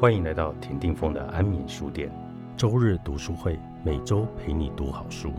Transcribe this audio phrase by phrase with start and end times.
[0.00, 2.10] 欢迎来到田定峰的安眠书店，
[2.56, 5.30] 周日读书会，每周陪你读好书。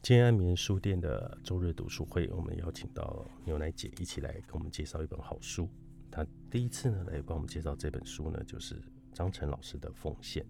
[0.00, 5.68] 今天安眠书店的周日读书会，我们邀请到牛奶姐一起来跟我们介绍一本好书。
[6.12, 8.80] 她第一次呢来帮我们介绍这本书呢，就是
[9.12, 10.44] 张晨老师的《奉献》。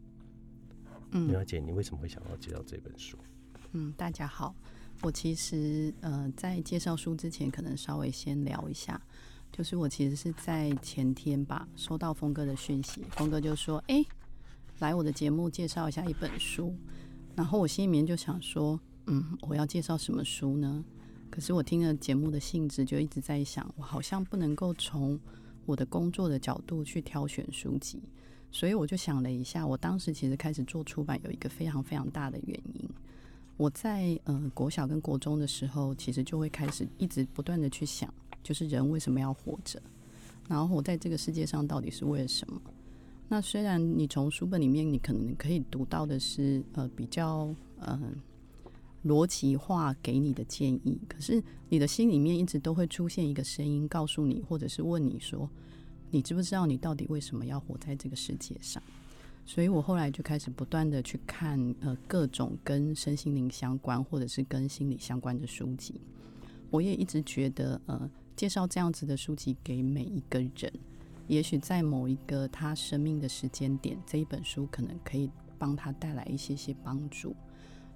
[1.12, 3.18] 嗯，牛奶姐，你为什么会想要介绍这本书？
[3.72, 4.54] 嗯，大家好，
[5.02, 9.00] 我其实呃在介绍书之前，可能稍微先聊一下，
[9.52, 14.02] 就是我其实是在前天吧收到峰哥的讯息，峰哥就说：“哎、
[14.78, 16.74] 来我的节目介绍一下一本书。”
[17.36, 20.82] 然后我心里面就想说：“嗯，我要介绍什么书呢？”
[21.30, 25.20] 可是我听了节目的性质，就一直在想，我好像不能够从
[25.66, 28.02] 我的工作的角度去挑选书籍。
[28.52, 32.88] 所以我就想了一下，我当时其实开始做出版有一个非常非常大的原因。
[33.56, 39.80] 我在呃国小跟国中的时候，其实就会开始一直不断的去想，就是人为什么要活着，
[40.48, 42.60] 然后活在这个世界上到底是为了什么？
[43.28, 47.98] 那虽然你从书本里面你可能可以读到的是呃比较呃
[49.06, 55.48] 逻辑化给你的建议，可是你的心里面一直都会出现一个声音告诉你，或者是问你说。
[56.12, 58.82] 你知不知道你到底为什么要活在这个世界上？
[59.46, 66.00] 所以我后来就开始不断的去看呃各种跟身心灵相关或者是跟心理相关的书籍。
[66.70, 70.70] 我也一直觉得呃介绍这样子的书籍给每一个人，
[71.28, 77.34] 也许在某一个他生命的时间点，这一本书可能可以帮他带来一些些帮助。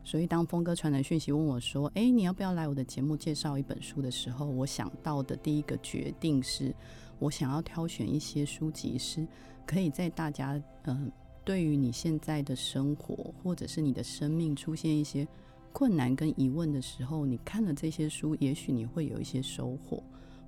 [0.03, 6.75] 所以当峰哥传来讯息问我说：“诶，你要不要来我的节目介绍一本书的时候，我想到的第一个决定是。
[7.19, 9.27] 我想要挑选一些书籍，是
[9.65, 10.53] 可以在大家
[10.85, 11.13] 嗯、呃，
[11.45, 15.27] 对于你现在的生活或者是你的生命出现一些
[15.73, 20.03] 困难跟疑问的时候，你看了这些书，也许你会有一些收获，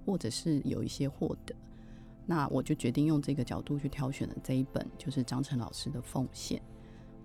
[0.05, 1.55] 或者是有一些获得。
[2.27, 6.59] 那我就决定用这个角度去挑选了这一本，就是张晨老师的《奉献》。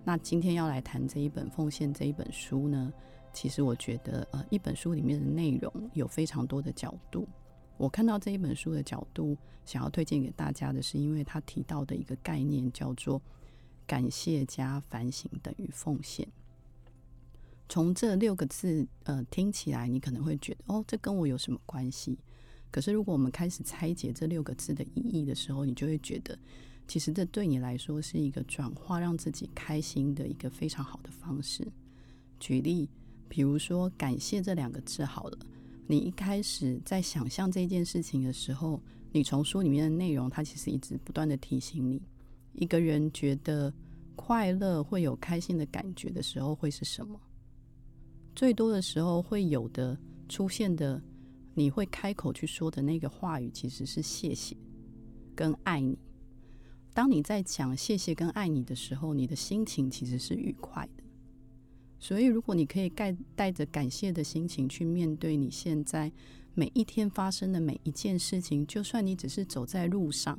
[0.02, 2.92] 那今天要来谈这一本《奉献》这一本书呢，
[3.32, 7.26] 其实我觉得呃，一本书里面的内容有非常多的角度。
[7.76, 13.20] 我看到这一本书的角度，想要推荐给大家的是，因为他提到的一个概念叫做
[13.86, 16.26] “感谢加反省等于奉献”。
[17.68, 22.18] 从这六个字，呃，听起来你可能会觉得，哦，这跟我有什么关系？
[22.70, 26.38] 可是如果我们开始拆解这六个字的意义的时候，你就会觉得，
[26.86, 31.66] 其实这对你来说是一个转化，让自己开心的一个非常好的方式。
[32.38, 32.88] 举例，
[33.28, 35.38] 比如说“感谢”这两个字，好了。
[35.86, 42.02] 你一开始在想象这件事情的时候，你从书里面的内容，它其实一直不断的提醒你，
[42.54, 43.72] 一个人觉得
[44.16, 47.20] 快乐会有开心的感觉的时候会是什么？
[48.34, 49.96] 最多的时候会有的
[50.28, 51.00] 出现的，
[51.52, 54.56] 你会开口去说的那个话语，其实是谢谢
[55.36, 55.98] 跟爱你。
[56.94, 61.03] 当你在讲谢谢跟爱你的时候，你的心情其实是愉快的。
[62.04, 66.12] 所以，如果你可以带带着感谢的心情去面对你现在
[66.52, 70.38] 每一天发生的每一件事情，就算你只是走在路上，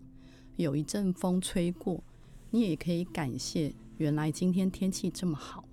[0.58, 2.04] 有一阵风吹过，
[2.52, 5.68] 你也可以感谢原来今天天气这么好，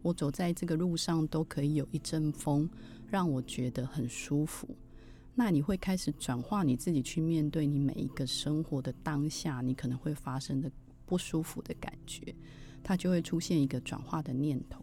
[0.00, 2.66] 我走在这个路上都可以有一阵风，
[3.10, 4.66] 让我觉得很舒服。
[5.34, 10.72] 那你会开始转化你自己去面对你每一个生活的当下，你可能会发生的
[11.04, 12.34] 不舒服的感觉，
[12.82, 14.82] 它就会出现一个转化的念头。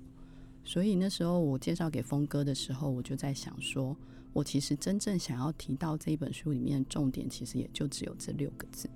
[0.71, 3.93] 所以那时候我介绍给峰哥的时候，我就在想说，
[4.31, 8.89] 我其实真正想要提到这一本书里面的重点，其实也就只有这六个字。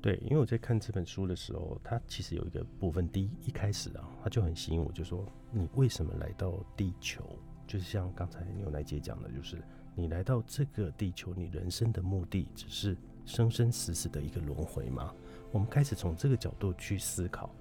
[0.00, 7.24] 对，因为我在看这本书的时候，它其实有一个部分，第一一开始啊，它就很吸引我，就说你为什么来到地球？
[7.66, 9.60] 就是像刚才牛奶姐讲的，就是
[9.96, 12.96] 你来到这个地球，你人生的目的只是
[13.26, 15.12] 生生死死的一个轮回吗？
[15.50, 17.52] 我们开始从这个角度去思考，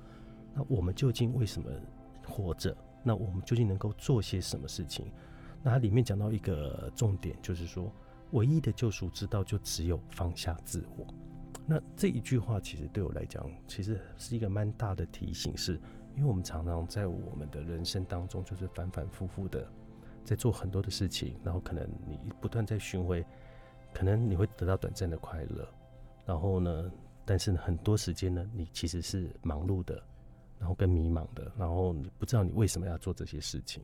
[0.53, 1.67] 那我们究竟为什么
[2.23, 2.77] 活着？
[3.03, 5.11] 那我们究竟能够做些什么事情？
[5.61, 7.91] 那它里面讲到一个重点，就是说，
[8.31, 11.05] 唯一的救赎之道就只有放下自我。
[11.65, 15.73] 那这一句话其实对我来讲，其实是一个蛮大的提醒，是
[16.15, 19.67] 因为我们常常在我们的人生当中，就是反反复复的
[20.23, 23.25] 在做很多的事情，然后可能你不断在巡回，
[23.93, 25.67] 可能你会得到短暂的快乐，
[26.25, 26.91] 然后呢，
[27.25, 30.01] 但是很多时间呢，你其实是忙碌的。
[30.59, 33.81] 然后更迷茫的，然后你不知道你为什么要做这些事情。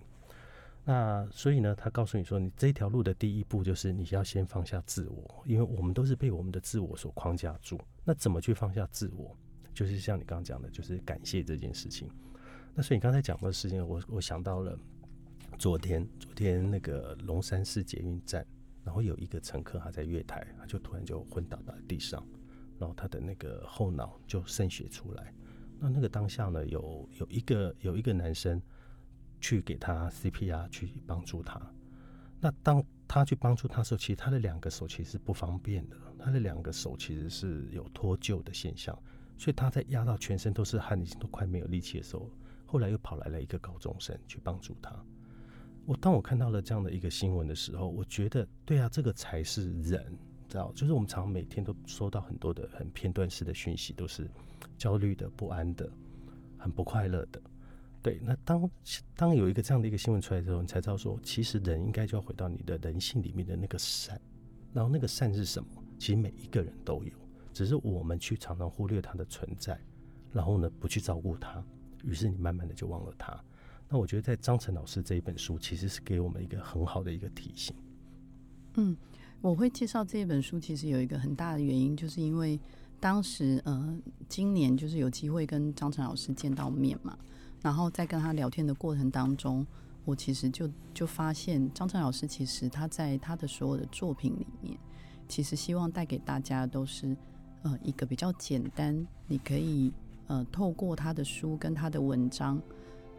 [0.84, 7.80] 那所以呢，他告诉你说，你这条路的第一步就是你要先放下自我，因为我们都是被我们的自我所框架住。
[8.04, 9.36] 那怎么去放下自我？
[9.74, 12.08] 就是像你刚刚讲的，就是感谢这件事情。
[12.76, 14.78] 那所以你刚才讲的事情，我我想到了
[15.58, 18.46] 昨天，昨天那个龙山寺捷运站，
[18.84, 22.24] 然后有一个乘客他在月台，他就突然就昏倒在地上，
[22.78, 25.34] 然后他的那个后脑就渗血出来。
[25.80, 28.62] 那那个当下呢，有有一个有一个男生
[29.40, 31.62] 去给他 CPR 去帮助他。
[32.40, 38.98] 那当他去帮助他的时候，其实他的两个手其实是不方便的，他的两个手其实是有脱臼的现象，
[39.38, 42.30] 所以他在压到全身都是汗，已经都快没有力气的时候，
[42.66, 44.96] 后来又跑来了一个高中生去帮助他。
[45.86, 50.72] 我当我看到了这样的一个新闻的时候，我觉得对啊，这个才是人，知道？
[50.74, 54.30] 就是我们常常每天都收到很多的很片段式的讯息，都是
[54.78, 55.90] 焦虑的、不安的、
[56.58, 57.42] 很不快乐的。
[58.02, 58.70] 对，那当
[59.16, 64.22] 当有一个这样的一个新闻出来之后，你才知道说，其实人应该就要回到你的人性里面的那个善，
[64.74, 65.68] 然后那个善是什么？
[65.98, 67.12] 其实每一个人都有，
[67.52, 69.80] 只是我们去常常忽略它的存在，
[70.32, 71.64] 然后呢不去照顾它，
[72.04, 73.36] 于是你慢慢的就忘了它。
[73.90, 77.76] 那我觉得在张晨老师这一本书，其实是给我们一个很好的一个提醒。
[78.76, 78.96] 嗯，
[79.42, 82.60] 我会介绍这本书，其实有一个很大的原因，就是因为
[83.00, 83.96] 当时呃，
[84.28, 87.18] 今年就是有机会跟张晨老师见到面嘛。
[87.62, 89.66] 然后在跟他聊天的过程当中，
[90.04, 94.78] 我其实就就发现张晨老师其实他在他的所有的作品里面，
[95.28, 97.16] 其实希望带给大家都是
[97.64, 99.92] 呃一个比较简单，你可以
[100.28, 102.62] 呃透过他的书跟他的文章，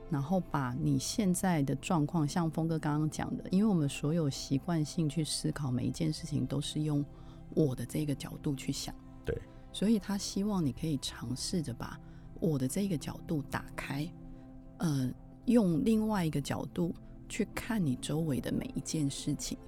[0.09, 7.05] 然后把你现在的状况，像峰哥刚刚讲的，因为我们所有习惯性去思考每一件事情都是用
[7.55, 8.95] 我的这个角度去想，
[9.25, 9.37] 对，
[9.73, 11.99] 所以他希望你可以尝试着把
[12.39, 14.09] 我的这个角度打开。
[14.79, 15.11] 呃，
[15.47, 16.95] 用另外一个角度
[17.29, 19.59] 去看你周围的每一件事情，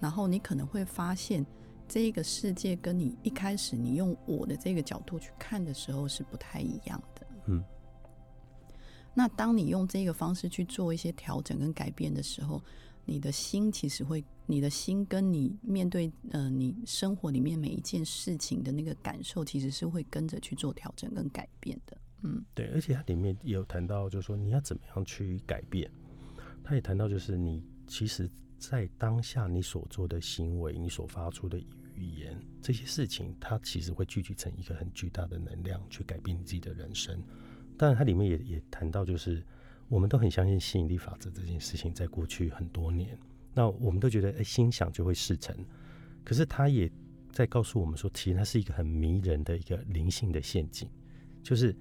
[0.00, 1.46] 然后你可能会发现，
[1.86, 7.26] 这个世界跟你一开始你用我的这个角度去看的时候是不太一样的。
[7.46, 7.62] 嗯。
[9.14, 12.62] 那当你用这个方式去做一些调整跟改变的时候，
[13.04, 21.96] 你的心其实会，你的心跟你面对呃你生活里面每一件事情的那个感受，其实是会跟着去做调整跟改变的。
[22.22, 25.90] 嗯，对，而且它里面也有谈到，就是说你要怎么样去改变。
[26.64, 28.26] 他也谈到，就是你其实，
[28.58, 31.58] 在当下你所做的行为，你所发出的
[31.94, 37.22] 语言，这些事情，它其实会聚集成一个很巨大的能量，去改变你自己的人生。
[37.76, 39.44] 当然，它里面也也谈到，就是
[39.88, 43.18] 我们都很相信吸引力法则这件事情，在过去很多年，
[43.52, 45.56] 那我们都觉得，哎，心想就会事成。
[46.24, 46.90] 可是，他也
[47.32, 50.88] 在告诉我们说，其实它是一个很迷人的一个灵性的陷阱，
[51.42, 51.74] 就是。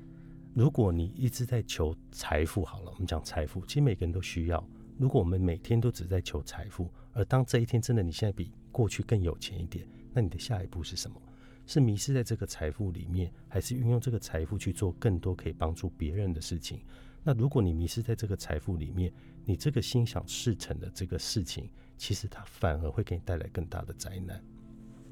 [0.56, 4.64] 如果你一直在求财富，好了，我们讲财富，其实每个人都需要。
[5.00, 11.20] 如果我们每天都只在求财富，而当这一天真的你现在比过去更有钱一点，那你的下一步是什么？
[11.66, 16.82] 是迷失在这个财富里面，还是运用这个财富去做更多可以帮助别人的事情？
[17.24, 19.14] 那如果你迷失在这个财富里面，
[19.46, 24.44] 你这个心想事成的这个事情，其实它反而会给你带来更大的灾难。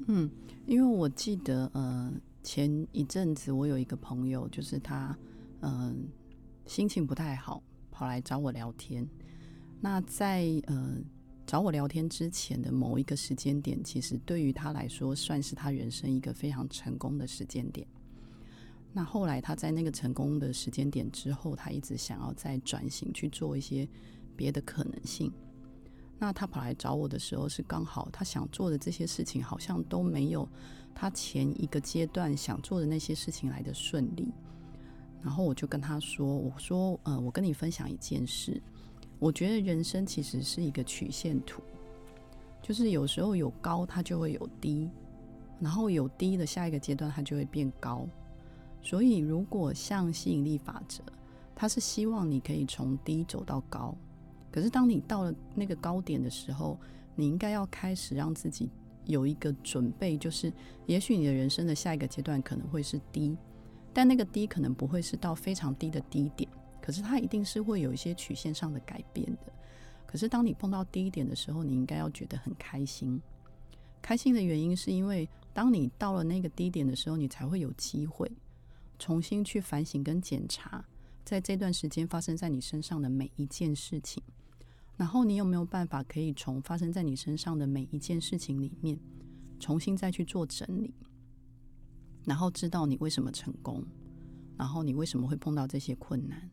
[0.08, 0.30] 嗯，
[0.66, 2.12] 因为我记得，呃，
[2.42, 5.16] 前一阵子我有一个朋友，就是他。
[5.64, 6.08] 嗯，
[6.66, 9.08] 心情不太好，跑来找我聊天。
[9.80, 10.96] 那在呃
[11.52, 17.86] 找我聊天之前的某一个时间点，其实对于他来说，算是他人生一个非常成功的时间点。
[18.90, 23.86] 那后来他在那个成功的时间点之后，他一直想要再转型去做一些
[24.34, 25.30] 别的可能性。
[26.18, 30.48] 那他跑来找我的时候，是刚好他想做的这些事情，好像都没有
[30.94, 34.32] 他前一个阶段想做的那些事情来的顺利。
[35.20, 38.58] 然后我就跟他说：“我说，呃，我跟你分享一件事。
[39.22, 41.62] 我觉得人生其实是一个曲线图，
[42.60, 44.90] 就是有时候有高，它就会有低，
[45.60, 48.04] 然后有低的下一个阶段，它就会变高。
[48.82, 51.04] 所以，如果像吸引力法则，
[51.54, 53.96] 它是希望你可以从低走到高。
[54.50, 56.76] 可是，当你到了那个高点的时候，
[57.14, 58.68] 你应该要开始让自己
[59.04, 60.52] 有一个准备，就是
[60.86, 63.36] 也许你的人生的下一个阶段可能会是低。”
[63.94, 66.50] 但那个低可能不会是到非常低的低点，
[66.82, 69.52] 可是它一定是会有一些曲线上的改变的。
[70.04, 73.18] 可是当你碰到低点的时候，你应该要觉得很开心。
[74.02, 78.30] 开心的原因是因为当你到了那个低点的时候，你才会有机会
[78.98, 80.84] 重新去反省跟检查，
[81.24, 84.22] 在这段时间发生在你身上的每一件事情，
[84.96, 88.98] 然后你有没有办法可以从发生在你身上的每一件事情里面，
[89.60, 90.92] 重新再去做整理。
[92.24, 93.84] 然后知道你为什么成功，
[94.58, 96.50] 然后你为什么会碰到这些困难，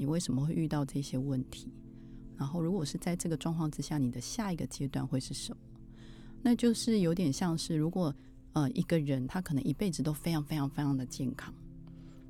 [0.00, 1.70] 你为什么会遇到这些问题，
[2.34, 5.60] 然后如果是在这个状况之下，你的下一个阶段会是什么？
[6.40, 8.14] 那就是有点像是，如果
[8.54, 11.52] 呃一个人他可能一辈子都非常非常非常的健康，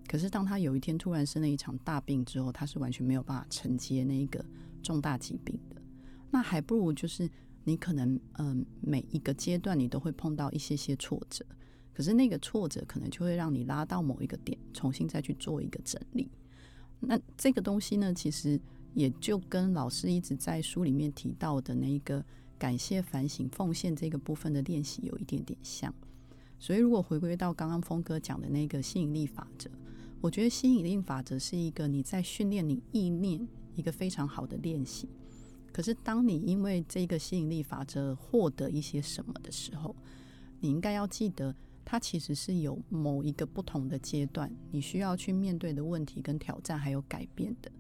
[0.09, 4.45] 可是当他有一天突然生了一场大病之后，他是完全没有办法承接那一个
[4.83, 5.81] 重大疾病的。
[6.29, 7.31] 那还不如就是
[7.63, 11.47] 你可能嗯每一个阶段你都会碰到一些些挫折，
[11.95, 16.29] 可是那个挫折可能就会让你拉到某一个点，重新再去做一个整理。
[17.01, 18.61] 那这个东西呢，其实
[18.95, 22.25] 也就跟老师一直在书里面提到的那一个
[22.59, 25.93] 感谢、反省、奉献这个部分的练习有一点点像。
[26.59, 29.71] 所以如果回归到刚刚峰哥讲的那个吸引力法则。
[30.23, 35.09] 我觉得吸引力法则是一个你在训练你意念一个非常好的练习。
[35.73, 39.97] 可是，当你因为这个吸引力法则获得一些什么的时候，
[40.61, 47.71] 你应该要记得，它其实是有某一个不同的阶段，你需要去面对的问题跟挑战还有改变的。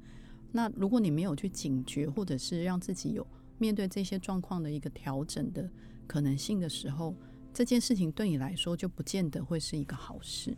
[0.52, 3.26] 那如果你没有去警觉，或者是让自己有
[3.58, 5.70] 面对这些状况的一个调整的
[6.06, 7.14] 可能性的时候，
[7.52, 10.56] 这件事情对你来说就不见得会是一个好事。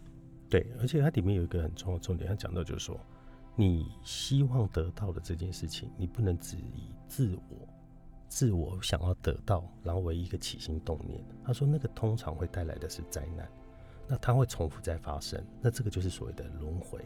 [0.49, 2.99] 对，而且它里面有一个很重要的重点，它讲到就是说，
[3.57, 7.69] 你希望得到的这件事情，你不能只以自我、
[8.35, 11.23] 自我想要得到，然后为一个起心动念。
[11.45, 13.47] 他说，那个通常会带来的是灾难，
[14.09, 16.99] 那它会重复再发生，那这个就是所谓的轮回。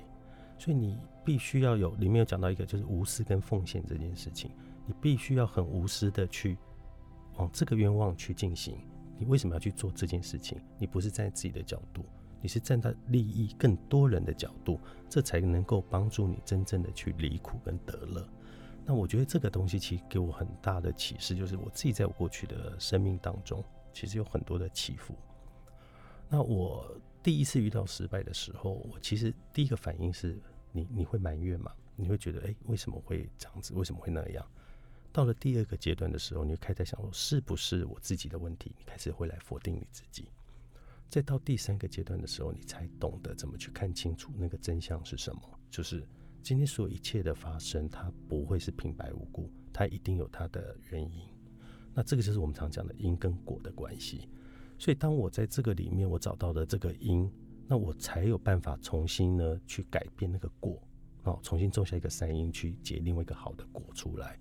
[0.56, 4.52] 所以你必须要有，里面有讲到一个就是无私跟奉献这件事情，
[4.86, 6.56] 你必须要很无私的去
[7.38, 8.78] 往这个愿望去进行。
[9.18, 10.56] 你为什么要去做这件事情？
[10.78, 12.04] 你不是站在自己的角度。
[12.40, 14.78] 你是站在利益更多人的角度，
[15.08, 18.24] 这才能够帮助你真正的去离苦跟得乐。
[18.88, 23.62] 那我觉得这个东西其实给我很大的启示，就是我自己在我过去的生命当中，
[23.92, 25.12] 其实有很多的起伏。
[26.28, 30.40] 那我第一次遇到失败的时候，我其实第一个反应是
[30.70, 31.72] 你你会埋怨吗？
[31.96, 33.74] 你会觉得哎，为什么会这样子？
[33.74, 34.46] 为什么会那样？
[35.12, 38.72] 到了第二个阶段的时候，你就开始想说，是不是我自己的问题？
[38.78, 40.30] 你开始会来否定你自己。
[41.08, 45.42] 再到第三个阶段的时候，你才懂得怎么去看清楚那个真相是什么。
[45.70, 46.06] 就是
[46.46, 51.20] 今天所有一切的发生，它不会是平白无故，它一定有它的原因。
[51.92, 54.28] 那这个就是我们常讲的因跟果的关系。
[54.78, 57.28] 所以当我在这个里面，我找到了这个因，
[57.66, 60.80] 那我才有办法重新呢去改变那个果，
[61.24, 64.38] 哦，重新种下一个善因，去结另外一个好的果出来。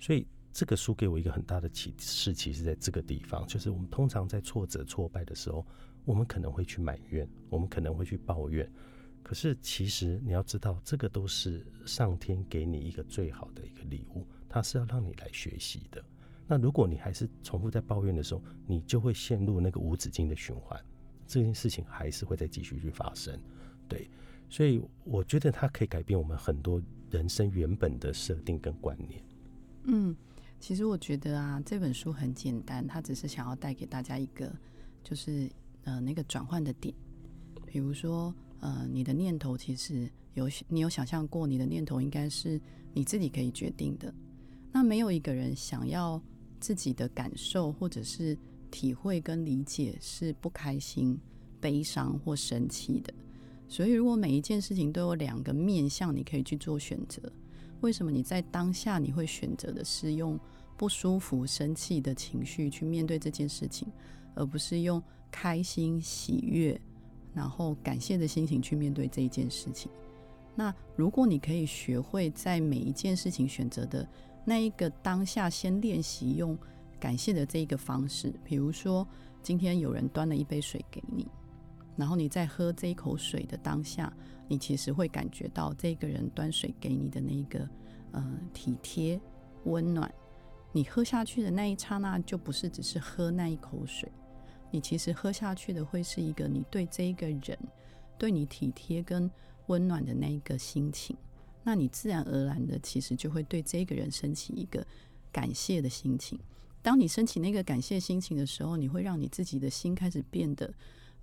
[0.00, 0.26] 所以。
[0.52, 5.66] 这个书给我一个很大的启示，其实在这个地方，就是我们通常在挫折、挫败的时候，
[6.06, 8.66] 我们可能会去埋怨，我们可能会去抱怨。
[9.26, 16.00] 可是，其实你要知道，这个都是上天给你一个最好的一个礼物，它是要让你来学习的。
[16.46, 20.80] 那如果你还是重复在抱怨的时候，你就会陷入那个无止境的循环，
[21.26, 23.36] 这件事情还是会再继续去发生。
[23.88, 24.08] 对，
[24.48, 26.80] 所以我觉得它可以改变我们很多
[27.10, 29.20] 人生原本的设定跟观念。
[29.86, 30.14] 嗯。
[30.60, 34.50] 其实我觉得啊，这本书很简单，它只是想要带给大家一个，
[35.02, 35.50] 就是
[35.82, 36.94] 呃那个转换的点。
[37.66, 42.60] 比如说，呃，你的念头其实有你有想象过，你的念头应该是
[42.92, 44.12] 你自己可以决定的。
[44.72, 46.20] 那没有一个人想要
[46.60, 48.36] 自己的感受或者是
[48.70, 51.18] 体会跟理解是不开心、
[51.60, 53.12] 悲伤或生气的。
[53.68, 57.20] 所以，如果每一件事情都有两个面向，你可以去做选择。
[57.80, 60.38] 为什么你在当下你会选择的是用
[60.76, 63.88] 不舒服、生气的情绪去面对这件事情，
[64.34, 66.80] 而不是用开心、喜悦，
[67.36, 69.92] 然后感谢的心情去面对这一件事情？
[70.54, 74.08] 那如果你可以学会在每一件事情选择的
[74.42, 76.56] 那一个当下，先练习用
[76.98, 79.06] 感谢的这一个方式，比如说
[79.42, 81.28] 今天有人端了一杯水给你。
[81.94, 84.10] 然后你在喝这一口水的当下，
[84.48, 87.68] 你其实会感觉到这个人端水给你的那个
[88.12, 89.20] 呃体贴、
[89.64, 90.10] 温暖。
[90.72, 94.10] 你喝下去的那一刹那，就不是只是喝那一口水，
[94.76, 97.58] 你其实喝下去的会是一个你对这一个人
[98.18, 99.30] 对你体贴跟
[99.68, 101.16] 温暖的那一个心情。
[101.64, 104.86] 那你自然而然的，其实就会对这个人升起一个
[105.32, 106.38] 感谢的心情。
[106.82, 110.70] 当你升起那个感谢心情的时候，你会让你自己的心开始变得。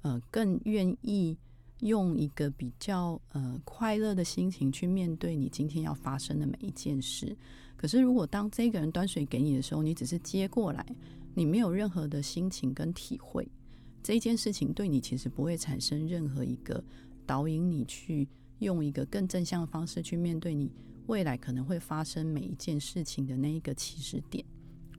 [0.02, 1.38] 呃，更愿意
[1.80, 7.38] 用一个比较呃快乐的心情去面对你今天要发生的每一件事。
[7.78, 10.86] 可是，如果当这个人端水给你的时候，你只是接过来，
[11.34, 13.48] 你没有任何的心情跟体会，
[14.02, 16.84] 这一件事情对你其实不会产生任何一个
[17.26, 18.28] 导引你去
[18.60, 20.72] 用一个更正向的方式去面对你
[21.08, 24.46] 未来可能会发生每一件事情的那一个起始点，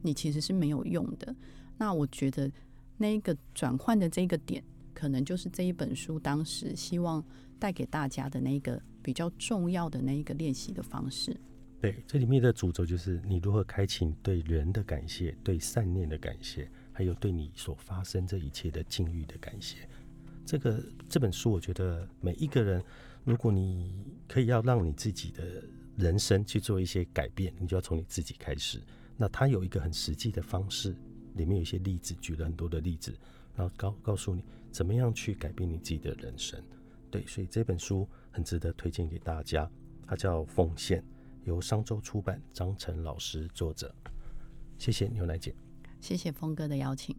[0.03, 1.35] 你其实是没有用的。
[1.79, 2.51] 那我觉得
[2.97, 4.63] 那一个转换的这个点。
[4.95, 7.23] 可能就是这一本书当时希望
[7.59, 11.37] 带给大家的那个比较重要的那一个练习的方式。
[11.85, 19.87] 对，这里面的主轴就是你如何开启对人的感谢、对善念的感谢，还有对你所发生这一切的境遇的感谢。
[20.47, 22.83] 这个这本书，我觉得每一个人
[23.23, 25.63] 如果你可以要让你自己的
[25.99, 28.81] 人生去做一些改变，你就要从你自己开始。
[29.19, 30.97] 那它有一个很实际的方式，
[31.35, 33.15] 里面有一些例子，举了很多的例子，
[33.55, 36.59] 然后告告诉你怎么样去改变你自己的人生。
[37.11, 39.71] 对，所以这本书很值得推荐给大家。
[40.07, 41.03] 它叫《奉献》，
[41.45, 43.95] 由商周出版，张晨老师作者。
[44.79, 45.55] 谢谢牛奶姐，
[46.01, 47.17] 谢谢峰哥的邀请。